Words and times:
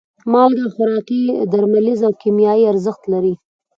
مالګه 0.31 0.69
خوراکي، 0.75 1.21
درملیز 1.51 1.99
او 2.07 2.13
کیمیاوي 2.21 2.65
ارزښت 2.71 3.01
لري. 3.13 3.33